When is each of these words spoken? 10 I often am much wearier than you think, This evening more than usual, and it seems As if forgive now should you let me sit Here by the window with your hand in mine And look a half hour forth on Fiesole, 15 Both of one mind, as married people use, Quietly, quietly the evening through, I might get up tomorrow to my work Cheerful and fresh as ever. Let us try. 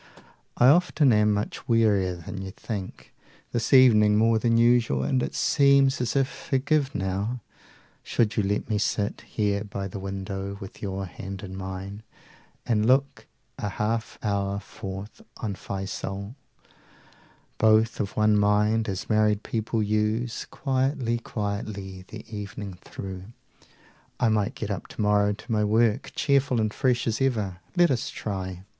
10 0.57 0.67
I 0.67 0.67
often 0.69 1.13
am 1.13 1.31
much 1.31 1.67
wearier 1.67 2.15
than 2.15 2.41
you 2.41 2.49
think, 2.49 3.13
This 3.51 3.71
evening 3.71 4.17
more 4.17 4.39
than 4.39 4.57
usual, 4.57 5.03
and 5.03 5.21
it 5.21 5.35
seems 5.35 6.01
As 6.01 6.15
if 6.15 6.27
forgive 6.27 6.95
now 6.95 7.39
should 8.01 8.35
you 8.35 8.41
let 8.41 8.67
me 8.67 8.79
sit 8.79 9.21
Here 9.21 9.63
by 9.63 9.87
the 9.87 9.99
window 9.99 10.57
with 10.59 10.81
your 10.81 11.05
hand 11.05 11.43
in 11.43 11.55
mine 11.55 12.01
And 12.65 12.87
look 12.87 13.27
a 13.59 13.69
half 13.69 14.17
hour 14.23 14.59
forth 14.59 15.21
on 15.37 15.53
Fiesole, 15.53 16.33
15 16.63 16.65
Both 17.59 17.99
of 17.99 18.17
one 18.17 18.35
mind, 18.35 18.89
as 18.89 19.07
married 19.07 19.43
people 19.43 19.83
use, 19.83 20.45
Quietly, 20.49 21.19
quietly 21.19 22.05
the 22.07 22.25
evening 22.35 22.79
through, 22.83 23.25
I 24.19 24.29
might 24.29 24.55
get 24.55 24.71
up 24.71 24.87
tomorrow 24.87 25.33
to 25.33 25.51
my 25.51 25.63
work 25.63 26.11
Cheerful 26.15 26.59
and 26.59 26.73
fresh 26.73 27.05
as 27.05 27.21
ever. 27.21 27.59
Let 27.77 27.91
us 27.91 28.09
try. 28.09 28.63